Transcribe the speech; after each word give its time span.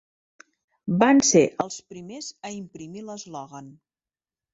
Van 1.01 1.19
ser 1.27 1.41
els 1.65 1.77
primers 1.91 2.29
a 2.49 2.51
imprimir 2.61 3.05
l'eslògan. 3.11 3.69